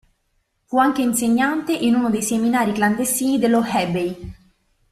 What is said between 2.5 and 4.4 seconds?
clandestini dello Hebei.